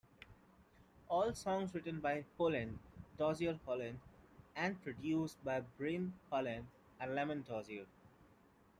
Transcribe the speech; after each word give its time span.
All 1.09 1.35
songs 1.35 1.75
written 1.75 1.99
by 1.99 2.25
Holland-Dozier-Holland 2.39 3.99
and 4.55 4.81
produced 4.81 5.37
by 5.43 5.59
Brian 5.77 6.15
Holland 6.31 6.65
and 6.99 7.13
Lamont 7.13 7.47
Dozier. 7.47 7.85